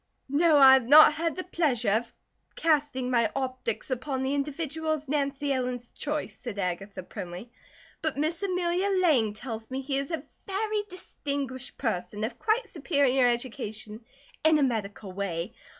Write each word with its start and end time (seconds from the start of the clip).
"No, 0.29 0.57
I 0.57 0.73
have 0.73 0.87
not 0.87 1.13
had 1.13 1.35
the 1.35 1.43
pleasure 1.43 1.91
of 1.91 2.11
casting 2.55 3.11
my 3.11 3.29
optics 3.35 3.91
upon 3.91 4.23
the 4.23 4.33
individual 4.33 4.91
of 4.93 5.07
Nancy 5.07 5.53
Ellen's 5.53 5.91
choice," 5.91 6.39
said 6.39 6.57
Agatha 6.57 7.03
primly, 7.03 7.51
"but 8.01 8.17
Miss 8.17 8.41
Amelia 8.41 8.89
Lang 8.99 9.33
tells 9.33 9.69
me 9.69 9.79
he 9.81 9.99
is 9.99 10.09
a 10.09 10.23
very 10.47 10.81
distinguished 10.89 11.77
person, 11.77 12.23
of 12.23 12.39
quite 12.39 12.67
superior 12.67 13.27
education 13.27 14.03
in 14.43 14.57
a 14.57 14.63
medical 14.63 15.11
way. 15.11 15.53